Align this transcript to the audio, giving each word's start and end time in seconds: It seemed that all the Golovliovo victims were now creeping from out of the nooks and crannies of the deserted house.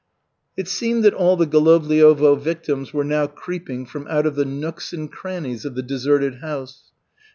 It 0.57 0.67
seemed 0.67 1.03
that 1.03 1.13
all 1.13 1.37
the 1.37 1.45
Golovliovo 1.45 2.35
victims 2.41 2.91
were 2.91 3.03
now 3.03 3.27
creeping 3.27 3.85
from 3.85 4.07
out 4.07 4.25
of 4.25 4.33
the 4.33 4.45
nooks 4.45 4.93
and 4.93 5.11
crannies 5.11 5.63
of 5.63 5.75
the 5.75 5.83
deserted 5.83 6.39
house. 6.39 6.85